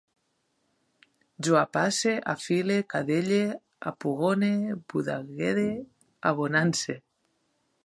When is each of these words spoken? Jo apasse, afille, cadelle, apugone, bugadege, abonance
Jo 1.47 1.57
apasse, 1.59 2.13
afille, 2.33 2.77
cadelle, 2.95 3.39
apugone, 3.93 4.51
bugadege, 4.89 5.69
abonance 6.33 6.99